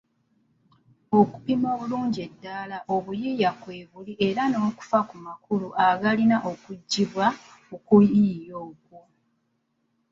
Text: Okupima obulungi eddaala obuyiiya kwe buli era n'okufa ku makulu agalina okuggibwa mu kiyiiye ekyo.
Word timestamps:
Okupima 1.19 1.67
obulungi 1.73 2.19
eddaala 2.27 2.77
obuyiiya 2.95 3.51
kwe 3.61 3.75
buli 3.91 4.13
era 4.27 4.43
n'okufa 4.47 4.99
ku 5.09 5.15
makulu 5.25 5.67
agalina 5.87 6.37
okuggibwa 6.51 7.25
mu 7.67 7.77
kiyiiye 7.85 8.55
ekyo. 8.69 9.01